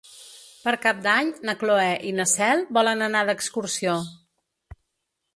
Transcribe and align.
Per 0.67 0.71
Cap 0.85 1.01
d'Any 1.07 1.27
na 1.49 1.53
Cloè 1.63 1.91
i 2.11 2.13
na 2.19 2.25
Cel 2.31 2.63
volen 2.77 3.07
anar 3.09 3.21
d'excursió. 3.29 3.93